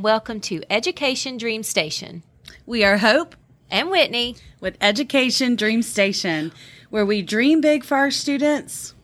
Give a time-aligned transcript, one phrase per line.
[0.00, 2.22] Welcome to Education Dream Station.
[2.66, 3.34] We are Hope
[3.68, 6.52] and Whitney with Education Dream Station,
[6.88, 8.94] where we dream big for our students,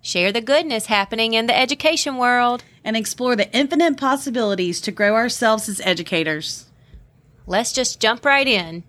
[0.00, 5.16] share the goodness happening in the education world, and explore the infinite possibilities to grow
[5.16, 6.70] ourselves as educators.
[7.46, 8.84] Let's just jump right in.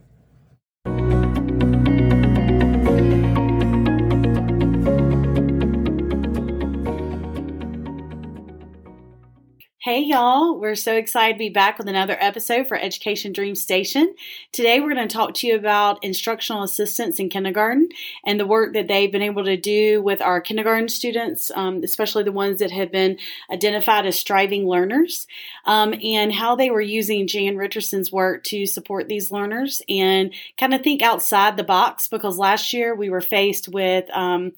[9.89, 10.55] Hey, y'all.
[10.55, 14.13] We're so excited to be back with another episode for Education Dream Station.
[14.51, 17.89] Today, we're going to talk to you about instructional assistants in kindergarten
[18.23, 22.21] and the work that they've been able to do with our kindergarten students, um, especially
[22.21, 23.17] the ones that have been
[23.51, 25.25] identified as striving learners,
[25.65, 30.75] um, and how they were using Jan Richardson's work to support these learners and kind
[30.75, 34.07] of think outside the box because last year we were faced with.
[34.11, 34.51] Um,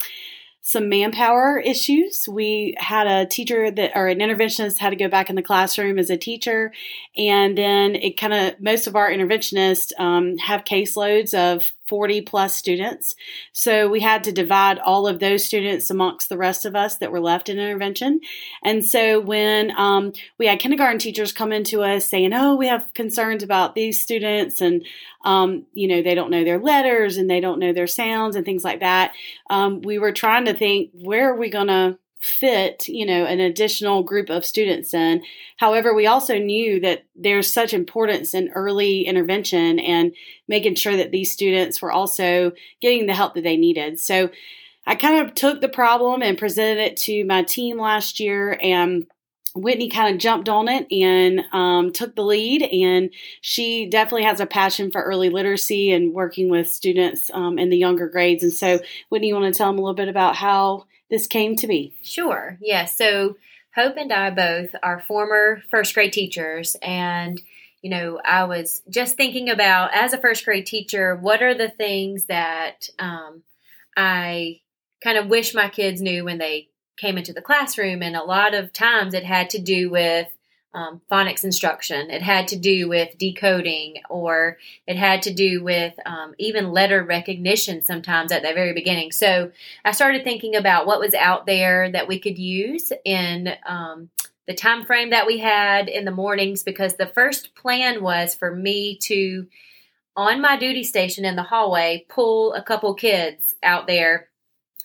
[0.61, 2.27] some manpower issues.
[2.29, 5.97] We had a teacher that, or an interventionist, had to go back in the classroom
[5.97, 6.71] as a teacher,
[7.17, 12.55] and then it kind of most of our interventionists um, have caseloads of 40 plus
[12.55, 13.15] students.
[13.51, 17.11] So we had to divide all of those students amongst the rest of us that
[17.11, 18.21] were left in intervention.
[18.63, 22.93] And so when um, we had kindergarten teachers come into us saying, oh, we have
[22.93, 24.85] concerns about these students and,
[25.25, 28.45] um, you know, they don't know their letters and they don't know their sounds and
[28.45, 29.11] things like that,
[29.49, 33.39] um, we were trying to think, where are we going to fit, you know, an
[33.39, 35.23] additional group of students in.
[35.57, 40.13] However, we also knew that there's such importance in early intervention and
[40.47, 43.99] making sure that these students were also getting the help that they needed.
[43.99, 44.29] So
[44.85, 49.07] I kind of took the problem and presented it to my team last year and
[49.53, 53.09] Whitney kind of jumped on it and um, took the lead, and
[53.41, 57.77] she definitely has a passion for early literacy and working with students um, in the
[57.77, 58.43] younger grades.
[58.43, 61.55] And so, Whitney, you want to tell them a little bit about how this came
[61.57, 61.93] to be?
[62.01, 62.57] Sure.
[62.59, 62.85] Yeah.
[62.85, 63.35] So
[63.75, 67.41] Hope and I both are former first grade teachers and
[67.81, 71.69] you know, I was just thinking about as a first grade teacher, what are the
[71.69, 73.41] things that um,
[73.97, 74.59] I
[75.03, 78.03] kind of wish my kids knew when they came into the classroom?
[78.03, 80.27] And a lot of times it had to do with
[80.73, 82.09] um, phonics instruction.
[82.09, 87.03] It had to do with decoding, or it had to do with um, even letter
[87.03, 89.11] recognition sometimes at the very beginning.
[89.11, 89.51] So
[89.83, 94.09] I started thinking about what was out there that we could use in um,
[94.47, 98.55] the time frame that we had in the mornings, because the first plan was for
[98.55, 99.47] me to,
[100.15, 104.29] on my duty station in the hallway, pull a couple kids out there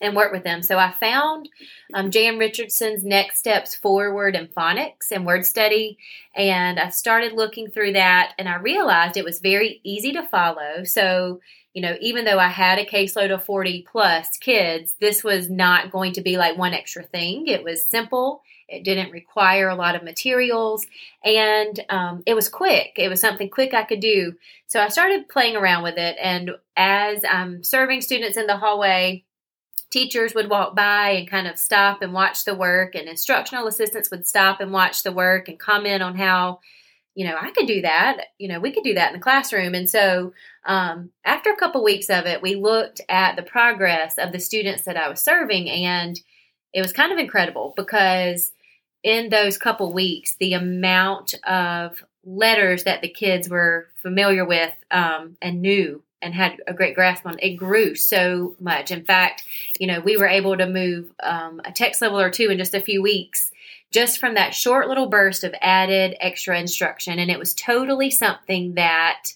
[0.00, 0.62] and work with them.
[0.62, 1.48] So I found
[1.94, 5.98] um, Jan Richardson's Next Steps Forward in Phonics and Word Study,
[6.34, 10.84] and I started looking through that, and I realized it was very easy to follow.
[10.84, 11.40] So,
[11.72, 15.90] you know, even though I had a caseload of 40 plus kids, this was not
[15.90, 17.46] going to be like one extra thing.
[17.46, 18.42] It was simple.
[18.68, 20.86] It didn't require a lot of materials
[21.24, 22.94] and um, it was quick.
[22.96, 24.34] It was something quick I could do.
[24.66, 26.16] So I started playing around with it.
[26.20, 29.24] And as I'm serving students in the hallway,
[29.90, 34.10] teachers would walk by and kind of stop and watch the work, and instructional assistants
[34.10, 36.60] would stop and watch the work and comment on how,
[37.14, 38.26] you know, I could do that.
[38.38, 39.74] You know, we could do that in the classroom.
[39.74, 40.32] And so,
[40.64, 44.82] um, after a couple weeks of it, we looked at the progress of the students
[44.82, 46.18] that I was serving, and
[46.72, 48.52] it was kind of incredible because
[49.02, 55.36] in those couple weeks, the amount of letters that the kids were familiar with um,
[55.40, 57.56] and knew and had a great grasp on it.
[57.56, 58.90] Grew so much.
[58.90, 59.44] In fact
[59.78, 62.74] you know we were able to move um, a text level or two in just
[62.74, 63.50] a few weeks
[63.90, 67.18] just from that short little burst of added extra instruction.
[67.18, 69.32] And it was totally something that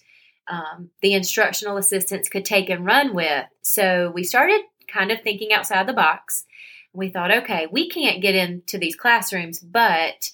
[0.47, 3.45] um, the instructional assistants could take and run with.
[3.61, 6.45] So we started kind of thinking outside the box.
[6.93, 10.31] We thought okay we can't get into these classrooms but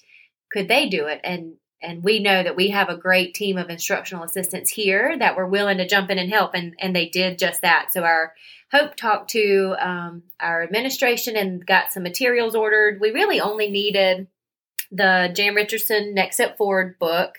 [0.50, 1.20] could they do it?
[1.22, 5.36] And and we know that we have a great team of instructional assistants here that
[5.36, 7.92] were willing to jump in and help and, and they did just that.
[7.92, 8.34] So our
[8.72, 13.00] hope talked to um, our administration and got some materials ordered.
[13.00, 14.26] We really only needed
[14.90, 17.38] the jan richardson next step forward book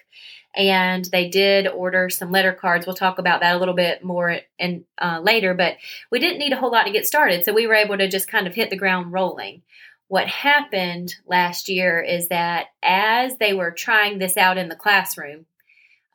[0.56, 2.86] and they did order some letter cards.
[2.86, 5.78] We'll talk about that a little bit more and uh, later but
[6.12, 8.28] we didn't need a whole lot to get started so we were able to just
[8.28, 9.64] kind of hit the ground rolling
[10.10, 15.46] what happened last year is that as they were trying this out in the classroom,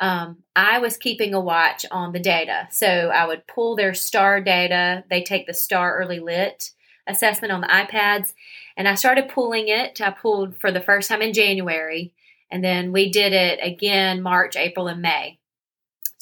[0.00, 2.67] um, I was keeping a watch on the data.
[2.73, 5.05] So I would pull their STAR data.
[5.08, 6.73] They take the STAR Early Lit
[7.06, 8.32] assessment on the iPads,
[8.76, 10.00] and I started pulling it.
[10.00, 12.12] I pulled for the first time in January,
[12.50, 15.38] and then we did it again March, April, and May.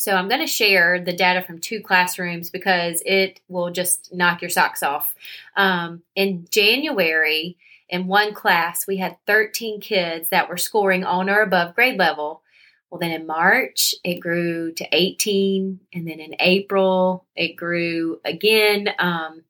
[0.02, 4.43] So I'm going to share the data from two classrooms because it will just knock
[4.43, 5.14] your socks off.
[5.56, 7.56] Um, in January,
[7.88, 12.43] in one class, we had 13 kids that were scoring on or above grade level.
[12.90, 15.78] Well, then in March, it grew to 18.
[15.94, 19.44] And then in April, it grew again um,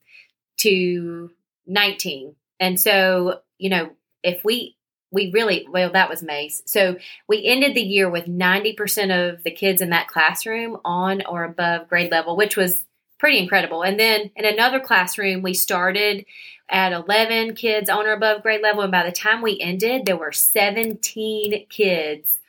[0.58, 1.30] to
[1.66, 2.34] 19.
[2.60, 4.76] And so, you know, if we,
[5.12, 6.48] we really, well, that was May.
[6.64, 6.96] So
[7.28, 11.88] we ended the year with 90% of the kids in that classroom on or above
[11.88, 12.84] grade level, which was
[13.18, 13.82] pretty incredible.
[13.82, 16.24] And then in another classroom, we started
[16.68, 18.82] at 11 kids on or above grade level.
[18.82, 22.40] And by the time we ended, there were 17 kids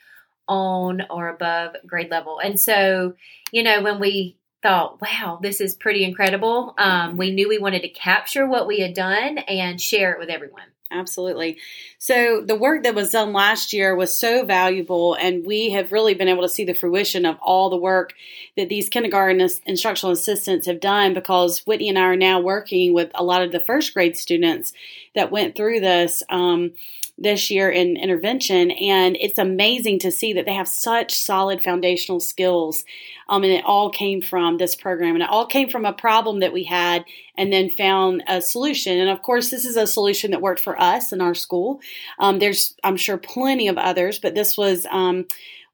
[0.48, 2.40] on or above grade level.
[2.40, 3.14] And so,
[3.52, 7.82] you know, when we thought, wow, this is pretty incredible, um, we knew we wanted
[7.82, 10.64] to capture what we had done and share it with everyone.
[10.90, 11.58] Absolutely.
[12.04, 16.14] So, the work that was done last year was so valuable, and we have really
[16.14, 18.14] been able to see the fruition of all the work
[18.58, 23.10] that these kindergarten instructional assistants have done because Whitney and I are now working with
[23.16, 24.74] a lot of the first grade students
[25.16, 26.24] that went through this.
[26.28, 26.74] Um,
[27.18, 32.20] this year in intervention, and it's amazing to see that they have such solid foundational
[32.20, 32.84] skills.
[33.30, 36.40] Um, and it all came from this program, and it all came from a problem
[36.40, 37.06] that we had,
[37.38, 38.98] and then found a solution.
[38.98, 41.80] And of course, this is a solution that worked for us in our school.
[42.20, 44.86] Um, there's, I'm sure, plenty of others, but this was.
[44.90, 45.26] Um,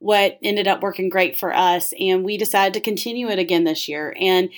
[0.02, 3.90] what ended up working great for us, and we decided to continue it again this
[3.90, 4.16] year.
[4.18, 4.50] And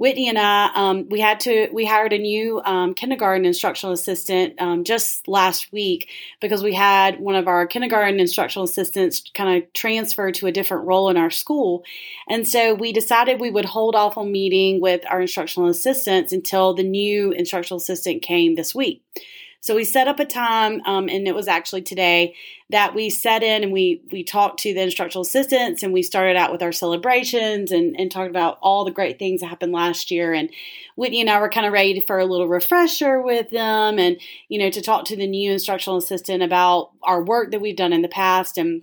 [0.00, 4.58] Whitney and I, um, we had to, we hired a new um, kindergarten instructional assistant
[4.58, 6.08] um, just last week
[6.40, 10.86] because we had one of our kindergarten instructional assistants kind of transfer to a different
[10.86, 11.84] role in our school.
[12.30, 16.72] And so we decided we would hold off on meeting with our instructional assistants until
[16.72, 19.02] the new instructional assistant came this week.
[19.62, 22.34] So we set up a time, um, and it was actually today
[22.70, 26.36] that we set in and we we talked to the instructional assistants and we started
[26.36, 30.10] out with our celebrations and, and talked about all the great things that happened last
[30.10, 30.32] year.
[30.32, 30.50] And
[30.96, 34.18] Whitney and I were kind of ready for a little refresher with them and
[34.48, 37.92] you know to talk to the new instructional assistant about our work that we've done
[37.92, 38.82] in the past and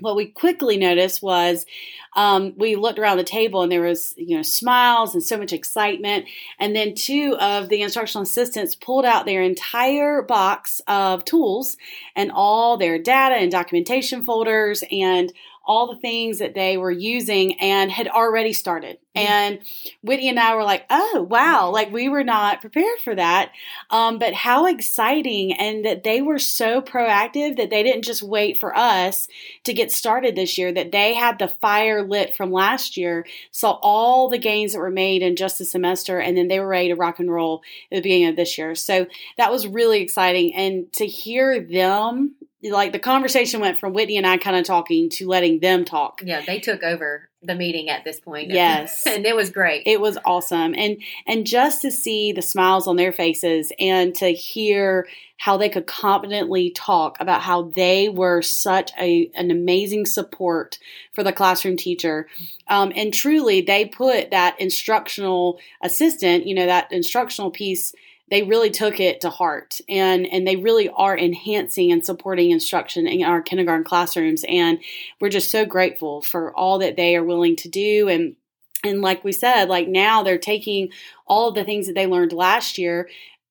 [0.00, 1.66] what we quickly noticed was
[2.14, 5.52] um, we looked around the table and there was you know smiles and so much
[5.52, 6.26] excitement.
[6.58, 11.76] And then two of the instructional assistants pulled out their entire box of tools
[12.16, 15.32] and all their data and documentation folders and
[15.68, 18.98] all the things that they were using and had already started.
[19.14, 19.58] And
[20.02, 23.50] Whitney and I were like, oh, wow, like we were not prepared for that.
[23.90, 28.58] Um, but how exciting, and that they were so proactive that they didn't just wait
[28.58, 29.28] for us
[29.64, 33.72] to get started this year, that they had the fire lit from last year, saw
[33.82, 36.88] all the gains that were made in just the semester, and then they were ready
[36.88, 37.62] to rock and roll
[37.92, 38.74] at the beginning of this year.
[38.74, 39.06] So
[39.36, 40.54] that was really exciting.
[40.54, 45.10] And to hear them like the conversation went from Whitney and I kind of talking
[45.10, 46.22] to letting them talk.
[46.24, 48.50] Yeah, they took over the meeting at this point.
[48.50, 49.02] Yes.
[49.06, 49.84] and it was great.
[49.86, 50.74] It was awesome.
[50.76, 55.06] And and just to see the smiles on their faces and to hear
[55.36, 60.78] how they could confidently talk about how they were such a an amazing support
[61.12, 62.26] for the classroom teacher.
[62.66, 67.94] Um, and truly they put that instructional assistant, you know, that instructional piece
[68.30, 73.06] they really took it to heart and and they really are enhancing and supporting instruction
[73.06, 74.78] in our kindergarten classrooms and
[75.20, 78.36] we're just so grateful for all that they are willing to do and
[78.84, 80.90] and like we said like now they're taking
[81.26, 83.08] all of the things that they learned last year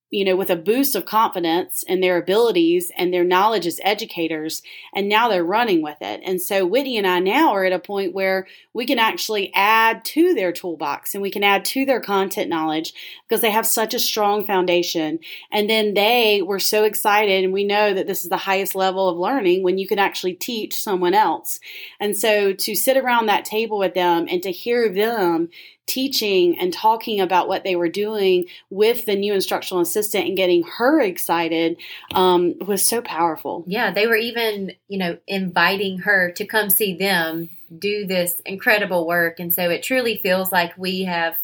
[0.10, 4.62] you know, with a boost of confidence in their abilities and their knowledge as educators,
[4.96, 6.22] and now they're running with it.
[6.24, 10.06] And so Whitney and I now are at a point where we can actually add
[10.06, 12.94] to their toolbox and we can add to their content knowledge
[13.28, 15.20] because they have such a strong foundation.
[15.52, 19.10] And then they were so excited, and we know that this is the highest level
[19.10, 21.60] of learning when you can actually teach someone else.
[22.00, 25.50] And so to sit around that table with them and to hear them
[25.88, 30.64] teaching and talking about what they were doing with the new instructional assistant and getting
[30.64, 31.78] her excited
[32.14, 33.64] um, was so powerful.
[33.66, 39.08] Yeah, they were even, you know, inviting her to come see them do this incredible
[39.08, 39.40] work.
[39.40, 41.38] And so it truly feels like we have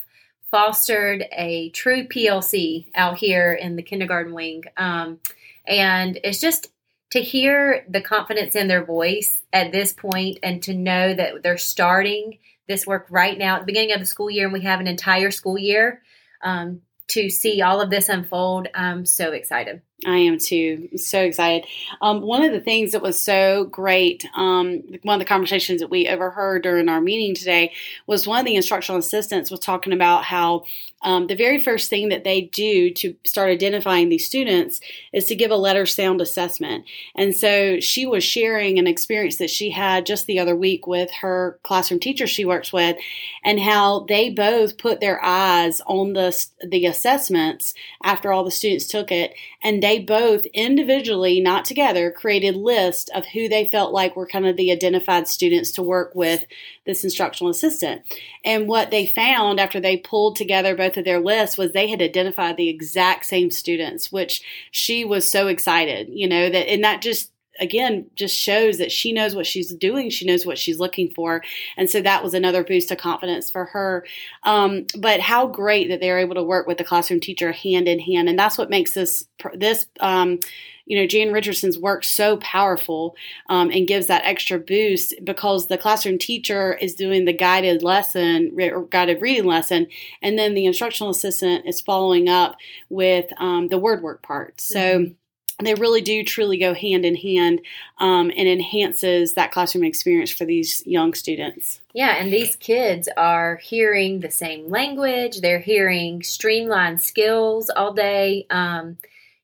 [0.51, 4.65] fostered a true PLC out here in the kindergarten wing.
[4.77, 5.19] Um,
[5.65, 6.67] and it's just
[7.11, 11.57] to hear the confidence in their voice at this point and to know that they're
[11.57, 14.79] starting this work right now at the beginning of the school year, and we have
[14.79, 16.01] an entire school year
[16.43, 18.67] um, to see all of this unfold.
[18.73, 19.81] I'm so excited.
[20.05, 20.89] I am too.
[20.91, 21.67] I'm So excited.
[22.01, 25.89] Um, one of the things that was so great, um, one of the conversations that
[25.89, 27.73] we overheard during our meeting today
[28.07, 30.65] was one of the instructional assistants was talking about how
[31.03, 34.79] um, the very first thing that they do to start identifying these students
[35.11, 36.85] is to give a letter sound assessment.
[37.15, 41.11] And so she was sharing an experience that she had just the other week with
[41.21, 42.97] her classroom teacher she works with,
[43.43, 46.33] and how they both put their eyes on the
[46.65, 52.09] the assessments after all the students took it, and they they both individually, not together,
[52.09, 56.15] created lists of who they felt like were kind of the identified students to work
[56.15, 56.45] with
[56.87, 58.01] this instructional assistant.
[58.43, 62.01] And what they found after they pulled together both of their lists was they had
[62.01, 67.03] identified the exact same students, which she was so excited, you know, that and that
[67.03, 70.09] just again just shows that she knows what she's doing.
[70.09, 71.43] She knows what she's looking for.
[71.77, 74.05] And so that was another boost of confidence for her.
[74.43, 77.99] Um, but how great that they're able to work with the classroom teacher hand in
[77.99, 78.29] hand.
[78.29, 80.39] And that's what makes this this um,
[80.85, 83.15] you know jan richardson's work so powerful
[83.47, 88.55] um, and gives that extra boost because the classroom teacher is doing the guided lesson
[88.59, 89.87] or guided reading lesson
[90.21, 92.57] and then the instructional assistant is following up
[92.89, 94.59] with um, the word work part.
[94.59, 95.13] So mm-hmm
[95.61, 97.61] they really do truly go hand in hand
[97.99, 101.79] um, and enhances that classroom experience for these young students.
[101.93, 105.41] Yeah, and these kids are hearing the same language.
[105.41, 108.47] They're hearing streamlined skills all day.
[108.49, 108.97] Um,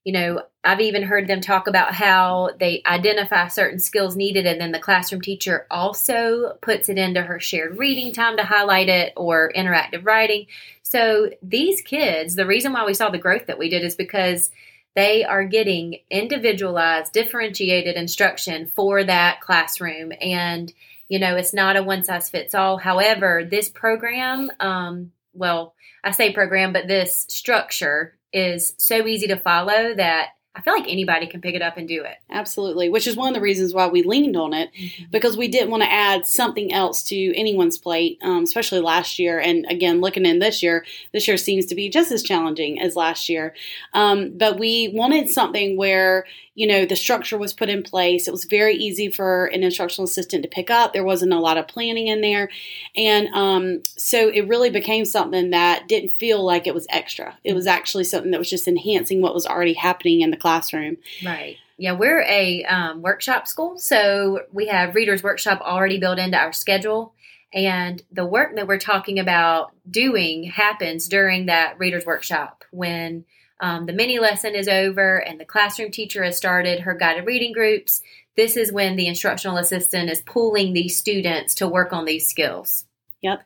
[0.03, 4.59] you know, I've even heard them talk about how they identify certain skills needed, and
[4.59, 9.13] then the classroom teacher also puts it into her shared reading time to highlight it
[9.15, 10.47] or interactive writing.
[10.81, 14.49] So, these kids, the reason why we saw the growth that we did is because
[14.95, 20.11] they are getting individualized, differentiated instruction for that classroom.
[20.19, 20.71] And,
[21.07, 22.77] you know, it's not a one size fits all.
[22.77, 29.37] However, this program, um, well, I say program, but this structure is so easy to
[29.37, 32.17] follow that I feel like anybody can pick it up and do it.
[32.29, 35.05] Absolutely, which is one of the reasons why we leaned on it mm-hmm.
[35.09, 39.39] because we didn't want to add something else to anyone's plate, um, especially last year.
[39.39, 42.97] And again, looking in this year, this year seems to be just as challenging as
[42.97, 43.55] last year.
[43.93, 46.25] Um, but we wanted something where
[46.59, 48.27] you know, the structure was put in place.
[48.27, 50.91] It was very easy for an instructional assistant to pick up.
[50.91, 52.49] There wasn't a lot of planning in there.
[52.97, 57.37] And um, so it really became something that didn't feel like it was extra.
[57.45, 60.97] It was actually something that was just enhancing what was already happening in the classroom.
[61.23, 61.57] Right.
[61.77, 66.51] Yeah, we're a um, workshop school, so we have Reader's Workshop already built into our
[66.51, 67.13] schedule.
[67.53, 73.25] And the work that we're talking about doing happens during that Reader's Workshop when
[73.59, 77.53] um, the mini lesson is over and the classroom teacher has started her guided reading
[77.53, 78.01] groups.
[78.35, 82.85] This is when the instructional assistant is pulling these students to work on these skills.
[83.21, 83.41] Yep.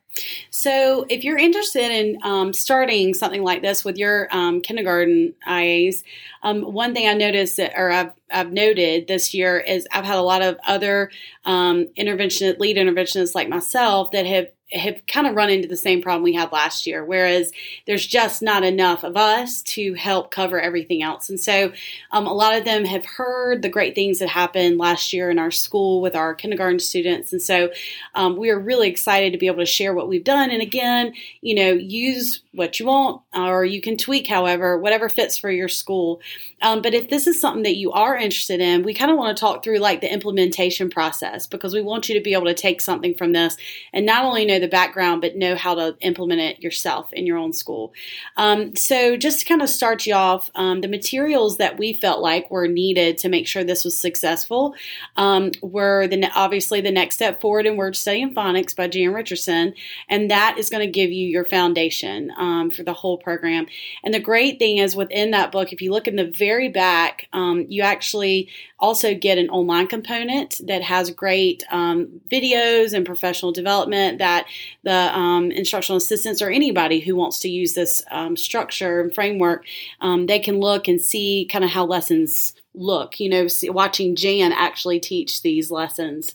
[0.51, 6.03] So, if you're interested in um, starting something like this with your um, kindergarten IAs,
[6.43, 10.19] um, one thing I noticed that, or I've, I've noted this year is I've had
[10.19, 11.09] a lot of other
[11.45, 16.01] um, intervention lead interventionists like myself that have have kind of run into the same
[16.01, 17.51] problem we had last year, whereas
[17.85, 21.29] there's just not enough of us to help cover everything else.
[21.29, 21.71] And so
[22.11, 25.39] um, a lot of them have heard the great things that happened last year in
[25.39, 27.31] our school with our kindergarten students.
[27.31, 27.71] And so
[28.15, 30.49] um, we are really excited to be able to share what we've done.
[30.49, 35.37] And again, you know, use what you want, or you can tweak, however, whatever fits
[35.37, 36.21] for your school.
[36.61, 39.35] Um, but if this is something that you are interested in, we kind of want
[39.35, 42.53] to talk through like the implementation process because we want you to be able to
[42.53, 43.57] take something from this
[43.91, 47.37] and not only know the background, but know how to implement it yourself in your
[47.37, 47.93] own school.
[48.37, 52.21] Um, so, just to kind of start you off, um, the materials that we felt
[52.21, 54.73] like were needed to make sure this was successful
[55.17, 59.13] um, were the obviously the next step forward in word study and phonics by Jan
[59.13, 59.73] Richardson,
[60.09, 63.67] and that is going to give you your foundation um, for the whole program.
[64.03, 67.27] And the great thing is within that book, if you look in the very back,
[67.33, 73.51] um, you actually also get an online component that has great um, videos and professional
[73.51, 74.45] development that
[74.83, 79.65] the um, instructional assistants or anybody who wants to use this um, structure and framework,
[80.01, 84.51] um, they can look and see kind of how lessons look, you know, watching Jan
[84.51, 86.33] actually teach these lessons.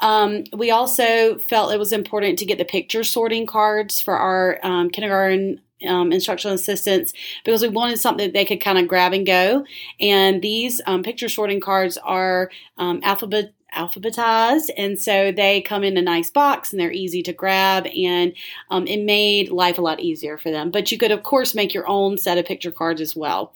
[0.00, 4.58] Um, we also felt it was important to get the picture sorting cards for our
[4.62, 7.12] um, kindergarten um, instructional assistants
[7.44, 9.64] because we wanted something that they could kind of grab and go.
[9.98, 14.70] And these um, picture sorting cards are um, alphabet alphabetized.
[14.76, 18.32] And so they come in a nice box and they're easy to grab and
[18.70, 20.70] um, it made life a lot easier for them.
[20.70, 23.52] But you could of course make your own set of picture cards as well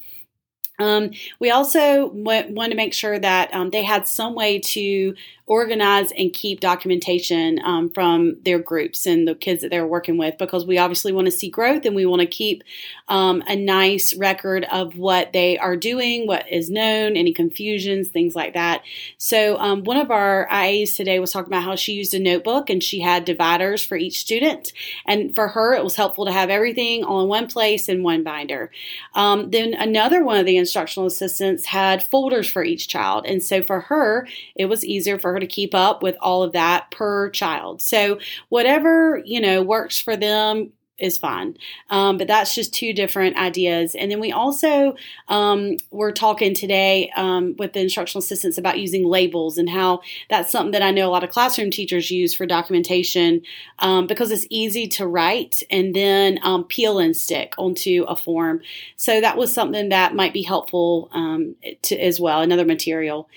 [0.78, 5.14] um, we also w- wanted to make sure that um, they had some way to
[5.46, 10.38] organize and keep documentation um, from their groups and the kids that they're working with
[10.38, 12.64] because we obviously want to see growth and we want to keep
[13.08, 18.34] um, a nice record of what they are doing, what is known, any confusions, things
[18.34, 18.82] like that.
[19.18, 22.70] So, um, one of our IAs today was talking about how she used a notebook
[22.70, 24.72] and she had dividers for each student.
[25.06, 28.24] And for her, it was helpful to have everything all in one place in one
[28.24, 28.70] binder.
[29.14, 33.26] Um, then another one of the instructional assistants had folders for each child.
[33.26, 36.52] And so for her, it was easier for her to keep up with all of
[36.52, 37.82] that per child.
[37.82, 38.18] So
[38.48, 41.56] whatever, you know, works for them, is fine.
[41.90, 43.94] Um, but that's just two different ideas.
[43.94, 44.94] And then we also
[45.28, 50.52] um, were talking today um, with the instructional assistants about using labels and how that's
[50.52, 53.42] something that I know a lot of classroom teachers use for documentation
[53.80, 58.60] um, because it's easy to write and then um, peel and stick onto a form.
[58.96, 63.28] So that was something that might be helpful um, to as well, another material.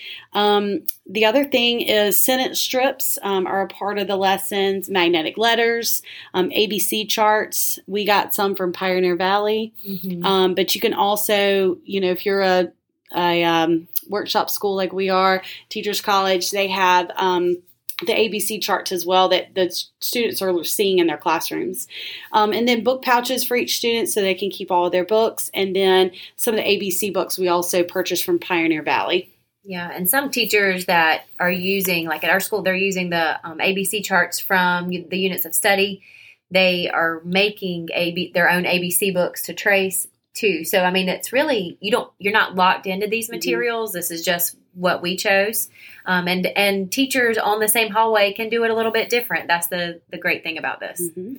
[1.10, 6.02] The other thing is sentence strips are a part of the lessons, magnetic letters,
[6.34, 7.80] ABC charts charts.
[7.88, 10.26] We got some from Pioneer Valley, mm-hmm.
[10.26, 12.72] um, but you can also, you know, if you're a,
[13.16, 17.58] a um, workshop school like we are, Teachers College, they have um,
[18.06, 21.88] the ABC charts as well that the students are seeing in their classrooms.
[22.32, 25.06] Um, and then book pouches for each student so they can keep all of their
[25.06, 25.50] books.
[25.54, 29.34] And then some of the ABC books we also purchased from Pioneer Valley.
[29.68, 33.58] Yeah, and some teachers that are using, like at our school, they're using the um,
[33.60, 36.04] ABC charts from the units of study
[36.50, 40.64] they are making AB, their own ABC books to trace too.
[40.64, 43.36] So I mean, it's really you don't you're not locked into these mm-hmm.
[43.36, 43.92] materials.
[43.92, 45.70] This is just what we chose,
[46.06, 49.48] um, and and teachers on the same hallway can do it a little bit different.
[49.48, 51.02] That's the the great thing about this.
[51.02, 51.38] Mm-hmm.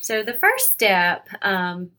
[0.00, 1.92] So the first step um,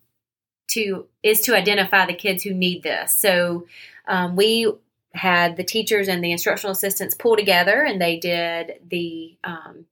[0.72, 3.13] to is to identify the kids who need this.
[3.13, 3.67] So
[4.05, 4.70] um, we
[5.13, 9.86] had the teachers and the instructional assistants pull together, and they did the um,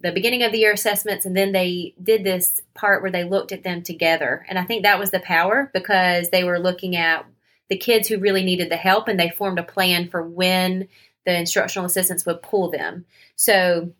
[0.00, 3.50] the beginning of the year assessments and then they did this part where they looked
[3.52, 4.46] at them together.
[4.48, 7.26] And i think that was the power because they were looking at
[7.68, 10.88] the kids who really needed the help and they formed a plan for when
[11.26, 13.04] the instructional assistants would pull them.
[13.36, 13.92] So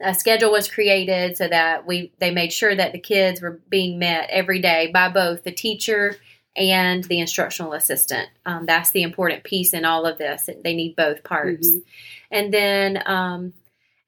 [0.00, 3.98] a schedule was created so that we they made sure that the kids were being
[3.98, 6.16] met every day by both the teacher
[6.56, 10.94] and the instructional assistant um, that's the important piece in all of this they need
[10.94, 11.78] both parts mm-hmm.
[12.30, 13.52] and then um,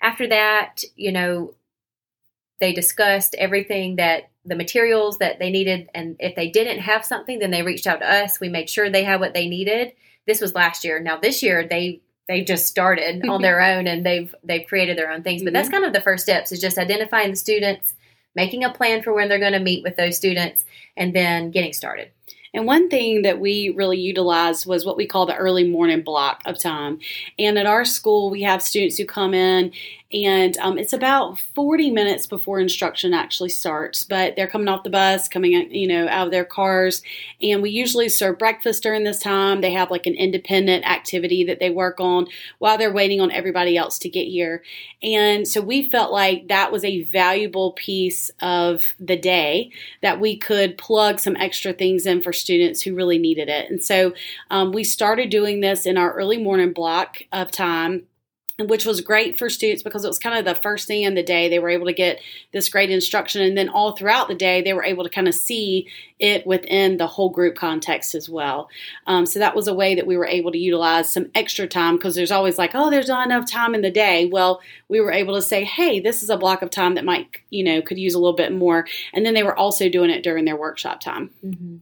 [0.01, 1.55] after that, you know,
[2.61, 5.91] they discussed everything that the materials that they needed.
[5.95, 8.41] And if they didn't have something, then they reached out to us.
[8.41, 9.93] We made sure they had what they needed.
[10.27, 11.01] This was last year.
[11.01, 15.11] Now this year they they just started on their own and they've they've created their
[15.11, 15.43] own things.
[15.43, 15.55] But mm-hmm.
[15.55, 17.95] that's kind of the first steps is just identifying the students,
[18.35, 20.65] making a plan for when they're going to meet with those students,
[20.97, 22.11] and then getting started.
[22.57, 26.41] And one thing that we really utilized was what we call the early morning block
[26.47, 27.01] of time.
[27.39, 29.73] And at our school, we have students who come in
[30.13, 34.91] and um, it's about 40 minutes before instruction actually starts but they're coming off the
[34.91, 37.03] bus coming you know out of their cars.
[37.43, 39.61] And we usually serve breakfast during this time.
[39.61, 43.77] They have like an independent activity that they work on while they're waiting on everybody
[43.77, 44.63] else to get here.
[45.03, 49.71] And so we felt like that was a valuable piece of the day
[50.03, 53.71] that we could plug some extra things in for students who really needed it.
[53.71, 54.15] And so
[54.51, 58.07] um, we started doing this in our early morning block of time
[58.59, 61.23] which was great for students because it was kind of the first thing in the
[61.23, 62.21] day they were able to get
[62.53, 63.43] this great instruction.
[63.43, 66.97] And then all throughout the day they were able to kind of see it within
[66.97, 68.71] the whole group context as well.
[69.07, 71.97] Um, so that was a way that we were able to utilize some extra time
[71.97, 74.27] because there's always like oh there's not enough time in the day.
[74.27, 77.29] Well we were able to say hey this is a block of time that might
[77.51, 78.87] you know could use a little bit more.
[79.13, 81.31] And then they were also doing it during their workshop time.
[81.45, 81.77] Mm-hmm.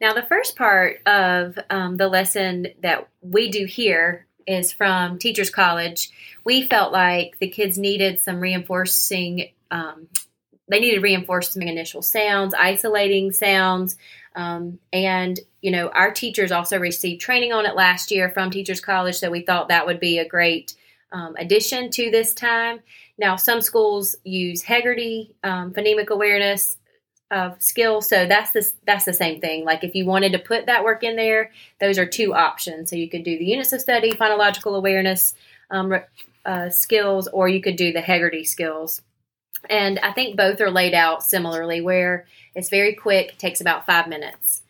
[0.00, 5.50] Now, the first part of um, the lesson that we do here is from Teachers
[5.50, 6.10] College.
[6.44, 9.50] We felt like the kids needed some reinforcing.
[9.70, 10.08] Um,
[10.68, 13.96] they needed reinforcing initial sounds, isolating sounds,
[14.34, 18.80] um, and you know our teachers also received training on it last year from Teachers
[18.80, 20.74] College, so we thought that would be a great
[21.12, 22.80] um, addition to this time.
[23.18, 26.78] Now, some schools use Heggerty um, phonemic awareness
[27.30, 28.00] of skill.
[28.02, 29.64] So that's the that's the same thing.
[29.64, 32.90] Like if you wanted to put that work in there, those are two options.
[32.90, 35.34] So you could do the units of study, phonological awareness
[35.70, 35.94] um,
[36.44, 39.02] uh, skills, or you could do the Heggerty skills.
[39.68, 44.08] And I think both are laid out similarly, where it's very quick, takes about five
[44.08, 44.62] minutes.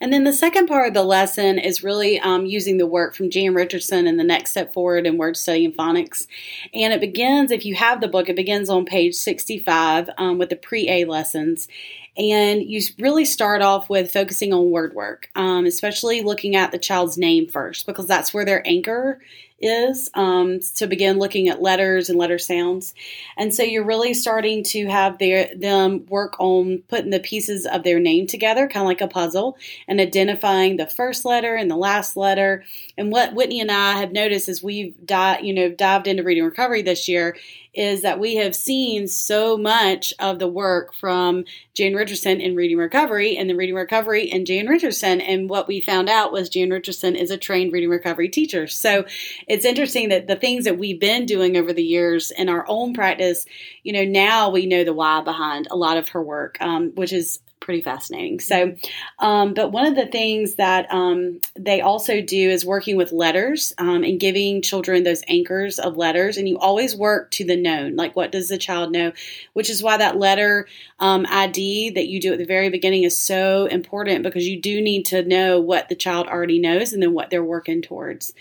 [0.00, 3.30] And then the second part of the lesson is really um, using the work from
[3.30, 6.26] Jan Richardson and the next step forward in word study and phonics.
[6.72, 10.50] And it begins, if you have the book, it begins on page 65 um, with
[10.50, 11.68] the pre A lessons.
[12.16, 16.78] And you really start off with focusing on word work, um, especially looking at the
[16.78, 19.20] child's name first, because that's where their anchor
[19.60, 22.94] is um, to begin looking at letters and letter sounds.
[23.36, 27.82] And so you're really starting to have their them work on putting the pieces of
[27.82, 31.76] their name together, kind of like a puzzle, and identifying the first letter and the
[31.76, 32.64] last letter.
[32.96, 36.44] And what Whitney and I have noticed as we've di- you know dived into reading
[36.44, 37.36] recovery this year
[37.78, 42.76] is that we have seen so much of the work from Jane Richardson in Reading
[42.76, 45.20] Recovery and the Reading Recovery and Jane Richardson.
[45.20, 48.66] And what we found out was Jane Richardson is a trained reading recovery teacher.
[48.66, 49.04] So
[49.46, 52.94] it's interesting that the things that we've been doing over the years in our own
[52.94, 53.46] practice,
[53.84, 57.12] you know, now we know the why behind a lot of her work, um, which
[57.12, 58.40] is pretty fascinating.
[58.40, 58.74] So,
[59.18, 63.72] um, but one of the things that um, they also do is working with letters
[63.78, 66.36] um, and giving children those anchors of letters.
[66.36, 69.12] And you always work to the known, like what does the child know,
[69.52, 70.66] which is why that letter
[70.98, 74.80] um, ID that you do at the very beginning is so important because you do
[74.80, 78.32] need to know what the child already knows and then what they're working towards.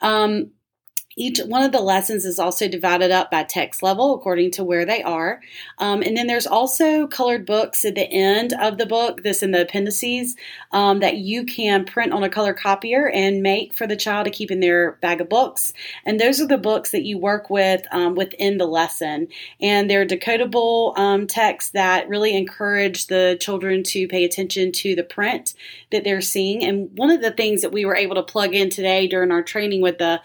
[0.00, 0.50] Um,
[1.16, 4.84] each one of the lessons is also divided up by text level according to where
[4.84, 5.40] they are.
[5.78, 9.52] Um, and then there's also colored books at the end of the book, this in
[9.52, 10.36] the appendices,
[10.72, 14.30] um, that you can print on a color copier and make for the child to
[14.30, 15.72] keep in their bag of books.
[16.04, 19.28] And those are the books that you work with um, within the lesson.
[19.60, 25.04] And they're decodable um, texts that really encourage the children to pay attention to the
[25.04, 25.54] print
[25.92, 26.64] that they're seeing.
[26.64, 29.42] And one of the things that we were able to plug in today during our
[29.42, 30.20] training with the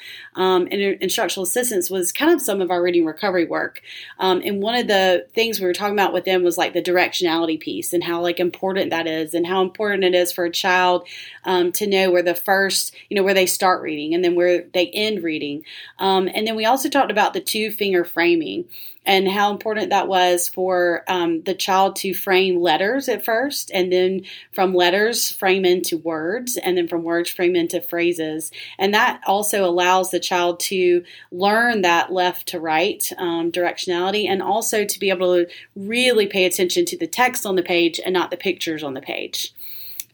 [0.80, 3.82] um, instructional assistants was kind of some of our reading recovery work.
[4.20, 6.82] Um, and one of the things we were talking about with them was like the
[6.82, 10.52] directionality piece and how like important that is and how important it is for a
[10.52, 11.08] child
[11.46, 14.63] um, to know where the first, you know, where they start reading and then where
[14.74, 15.63] they end reading.
[16.00, 18.65] Um, and then we also talked about the two finger framing
[19.10, 23.91] and how important that was for um, the child to frame letters at first, and
[23.91, 28.52] then from letters frame into words, and then from words frame into phrases.
[28.78, 34.43] And that also allows the child to learn that left to right um, directionality, and
[34.43, 38.13] also to be able to really pay attention to the text on the page and
[38.13, 39.56] not the pictures on the page.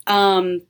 [0.08, 0.62] Um,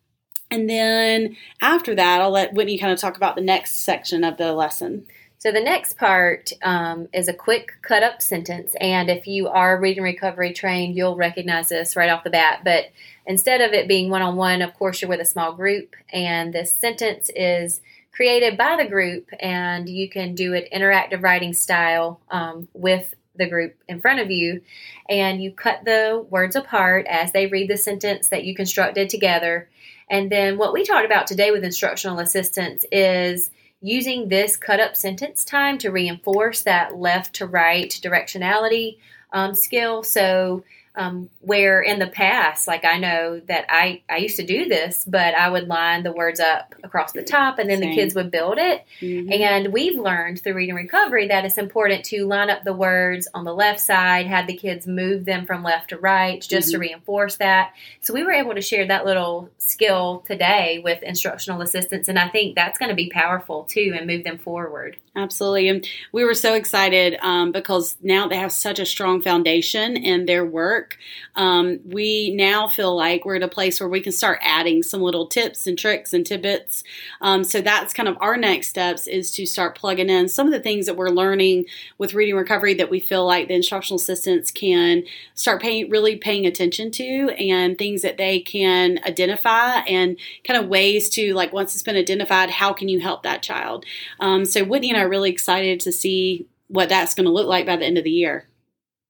[0.49, 4.37] and then after that, I'll let Whitney kind of talk about the next section of
[4.37, 5.05] the lesson.
[5.45, 8.73] So the next part um, is a quick cut up sentence.
[8.81, 12.61] And if you are reading recovery trained, you'll recognize this right off the bat.
[12.63, 12.85] But
[13.27, 15.95] instead of it being one on one, of course, you're with a small group.
[16.11, 17.81] And this sentence is
[18.11, 23.47] created by the group, and you can do it interactive writing style um, with the
[23.47, 24.63] group in front of you.
[25.07, 29.69] And you cut the words apart as they read the sentence that you constructed together.
[30.09, 34.95] And then what we talked about today with instructional assistants is using this cut up
[34.95, 38.97] sentence time to reinforce that left to right directionality
[39.33, 40.03] um, skill.
[40.03, 40.63] So
[40.95, 45.03] um, where in the past, like I know that I, I used to do this,
[45.05, 47.89] but I would line the words up across the top and then Same.
[47.89, 48.85] the kids would build it.
[49.01, 49.31] Mm-hmm.
[49.31, 53.43] And we've learned through reading recovery that it's important to line up the words on
[53.43, 56.75] the left side, have the kids move them from left to right just mm-hmm.
[56.75, 57.73] to reinforce that.
[58.01, 62.07] So we were able to share that little skill today with instructional assistants.
[62.07, 64.97] And I think that's going to be powerful too and move them forward.
[65.17, 65.69] Absolutely.
[65.69, 70.25] And we were so excited um, because now they have such a strong foundation in
[70.25, 70.97] their work.
[71.37, 75.01] Um, we now feel like we're at a place where we can start adding some
[75.01, 76.83] little tips and tricks and tidbits.
[77.21, 80.53] Um, so that's kind of our next steps is to start plugging in some of
[80.53, 81.65] the things that we're learning
[81.97, 86.45] with reading recovery that we feel like the instructional assistants can start paying really paying
[86.45, 91.73] attention to and things that they can identify and kind of ways to like once
[91.73, 93.85] it's been identified, how can you help that child?
[94.19, 97.47] Um, so Whitney and I are really excited to see what that's going to look
[97.47, 98.47] like by the end of the year.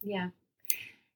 [0.03, 0.29] Yeah.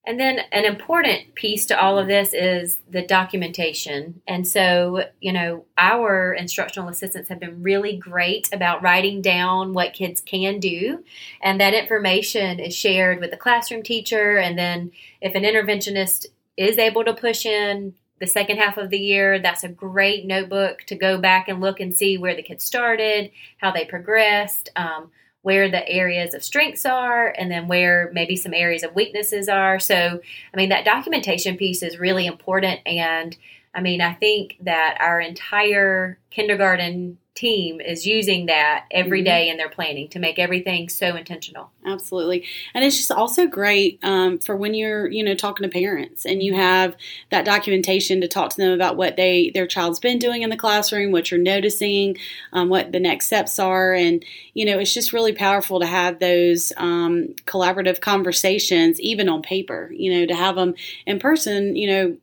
[0.06, 4.22] And then an important piece to all of this is the documentation.
[4.28, 9.94] And so, you know, our instructional assistants have been really great about writing down what
[9.94, 11.04] kids can do.
[11.44, 14.38] And that information is shared with the classroom teacher.
[14.38, 16.26] And then if an interventionist
[16.58, 20.84] is able to push in the second half of the year, that's a great notebook
[20.88, 25.12] to go back and look and see where the kids started, how they progressed, um,
[25.42, 29.80] where the areas of strengths are, and then where maybe some areas of weaknesses are.
[29.80, 30.20] So,
[30.54, 32.82] I mean, that documentation piece is really important.
[32.86, 33.38] And
[33.74, 39.26] I mean, I think that our entire kindergarten team is using that every mm-hmm.
[39.26, 41.72] day in their planning to make everything so intentional.
[41.86, 42.46] Absolutely.
[42.74, 46.44] And it's just also great um, for when you're, you know, talking to parents and
[46.44, 46.98] you have
[47.32, 50.58] that documentation to talk to them about what they their child's been doing in the
[50.58, 52.18] classroom, what you're noticing,
[52.52, 53.94] um, what the next steps are.
[53.94, 59.42] And, you know, it's just really powerful to have those um, collaborative conversations, even on
[59.42, 60.76] paper, you know, to have them
[61.06, 62.18] in person, you know,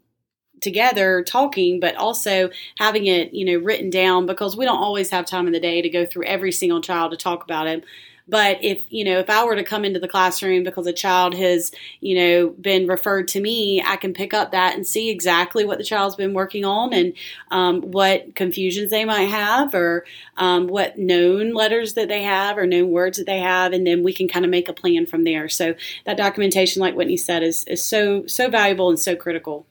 [0.61, 5.27] together talking, but also having it, you know, written down because we don't always have
[5.27, 7.85] time in the day to go through every single child to talk about it.
[8.29, 11.35] But if, you know, if I were to come into the classroom because a child
[11.35, 15.65] has, you know, been referred to me, I can pick up that and see exactly
[15.65, 17.13] what the child's been working on and
[17.53, 20.05] um, what confusions they might have or
[20.37, 23.73] um, what known letters that they have or known words that they have.
[23.73, 25.49] And then we can kind of make a plan from there.
[25.49, 29.67] So that documentation, like Whitney said, is, is so, so valuable and so critical.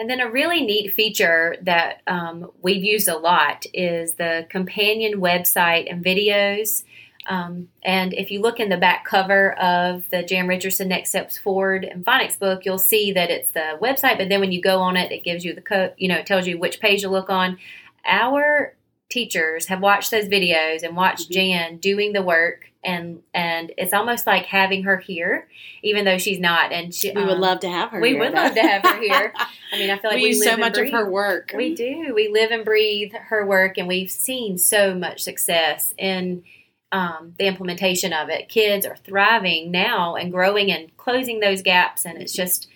[0.00, 5.20] And then a really neat feature that um, we've used a lot is the companion
[5.20, 6.84] website and videos.
[7.26, 11.36] Um, and if you look in the back cover of the Jan Richardson Next Steps
[11.36, 14.16] Forward and Phonics book, you'll see that it's the website.
[14.16, 15.92] But then when you go on it, it gives you the code.
[15.98, 17.58] You know, it tells you which page to look on.
[18.06, 18.74] Our
[19.10, 21.34] teachers have watched those videos and watched mm-hmm.
[21.34, 25.48] Jan doing the work and and it's almost like having her here
[25.82, 28.20] even though she's not and she, we would um, love to have her we here,
[28.20, 28.36] would though.
[28.42, 29.32] love to have her here
[29.72, 30.94] i mean i feel like we, we use so much breathe.
[30.94, 34.94] of her work we do we live and breathe her work and we've seen so
[34.94, 36.42] much success in
[36.92, 42.04] um, the implementation of it kids are thriving now and growing and closing those gaps
[42.04, 42.66] and it's just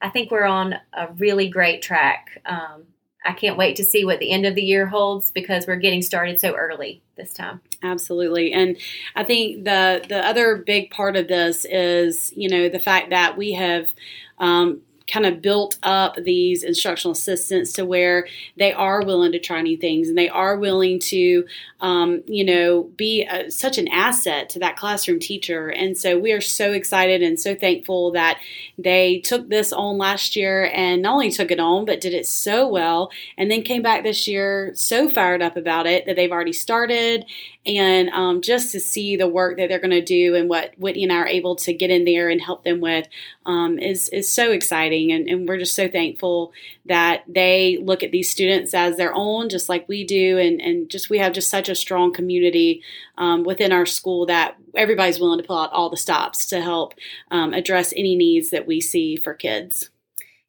[0.00, 2.84] i think we're on a really great track um,
[3.24, 6.02] I can't wait to see what the end of the year holds because we're getting
[6.02, 7.60] started so early this time.
[7.82, 8.52] Absolutely.
[8.52, 8.76] And
[9.14, 13.36] I think the the other big part of this is, you know, the fact that
[13.36, 13.94] we have
[14.38, 14.80] um,
[15.10, 19.76] kind of built up these instructional assistants to where they are willing to try new
[19.76, 21.44] things and they are willing to,
[21.80, 25.68] um, you know, be a, such an asset to that classroom teacher.
[25.68, 28.38] And so we are so excited and so thankful that
[28.78, 32.26] they took this on last year and not only took it on, but did it
[32.26, 36.32] so well and then came back this year so fired up about it that they've
[36.32, 37.24] already started
[37.66, 41.02] and um, just to see the work that they're going to do and what Whitney
[41.02, 43.06] and I are able to get in there and help them with
[43.44, 46.52] um, is is so exciting, and, and, we're just so thankful
[46.86, 50.88] that they look at these students as their own, just like we do, and and
[50.88, 52.82] just we have just such a strong community
[53.18, 56.94] um, within our school that everybody's willing to pull out all the stops to help
[57.30, 59.90] um, address any needs that we see for kids.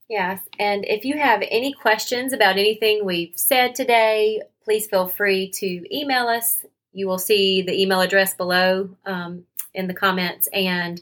[0.07, 5.49] Yes, and if you have any questions about anything we've said today, please feel free
[5.55, 11.01] to email us you will see the email address below um, in the comments, and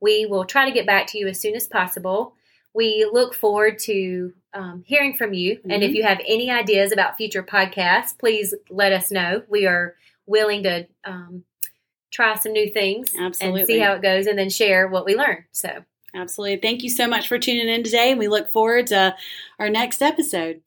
[0.00, 2.34] we will try to get back to you as soon as possible.
[2.72, 5.56] We look forward to um, hearing from you.
[5.56, 5.70] Mm-hmm.
[5.70, 5.96] And if mm-hmm.
[5.96, 9.42] you have any ideas about future podcasts, please let us know.
[9.48, 9.94] We are
[10.26, 11.44] willing to um,
[12.10, 13.60] try some new things Absolutely.
[13.60, 15.44] and see how it goes and then share what we learn.
[15.52, 16.56] So, Absolutely.
[16.56, 18.10] Thank you so much for tuning in today.
[18.10, 19.14] And we look forward to
[19.58, 20.60] our next episode.